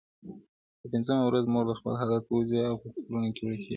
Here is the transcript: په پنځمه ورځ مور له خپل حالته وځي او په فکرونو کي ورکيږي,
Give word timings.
په 0.79 0.85
پنځمه 0.93 1.23
ورځ 1.25 1.45
مور 1.53 1.65
له 1.69 1.75
خپل 1.79 1.93
حالته 1.99 2.29
وځي 2.33 2.59
او 2.69 2.75
په 2.81 2.87
فکرونو 2.93 3.29
کي 3.35 3.41
ورکيږي, 3.43 3.69